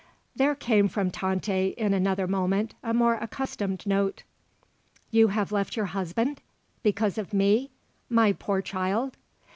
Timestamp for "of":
7.19-7.33